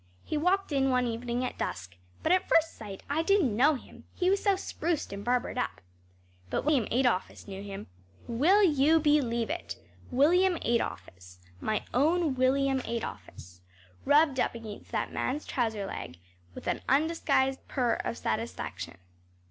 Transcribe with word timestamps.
He 0.23 0.35
walked 0.35 0.71
in 0.71 0.89
one 0.89 1.05
evening 1.05 1.45
at 1.45 1.59
dusk, 1.59 1.95
but 2.23 2.31
at 2.31 2.49
first 2.49 2.73
sight 2.75 3.03
I 3.07 3.21
didn’t 3.21 3.55
know 3.55 3.75
him 3.75 4.05
he 4.15 4.31
was 4.31 4.41
so 4.41 4.55
spruced 4.55 5.13
and 5.13 5.23
barbered 5.23 5.59
up. 5.59 5.79
But 6.49 6.65
William 6.65 6.87
Adolphus 6.91 7.47
knew 7.47 7.61
him. 7.61 7.85
Will 8.27 8.63
you 8.63 8.99
believe 8.99 9.51
it, 9.51 9.75
William 10.09 10.55
Adolphus, 10.63 11.37
my 11.59 11.85
own 11.93 12.33
William 12.33 12.79
Adolphus, 12.79 13.61
rubbed 14.03 14.39
up 14.39 14.55
against 14.55 14.91
that 14.91 15.13
man’s 15.13 15.45
trouser 15.45 15.85
leg 15.85 16.17
with 16.55 16.65
an 16.65 16.81
undisguised 16.89 17.59
purr 17.67 18.01
of 18.03 18.17
satisfaction. 18.17 18.97